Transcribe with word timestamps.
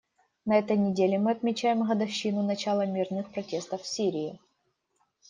На 0.47 0.57
этой 0.57 0.77
неделе 0.77 1.19
мы 1.19 1.29
отмечаем 1.29 1.83
годовщину 1.85 2.41
начала 2.41 2.87
мирных 2.87 3.29
протестов 3.31 3.83
в 3.83 3.87
Сирии. 3.87 4.39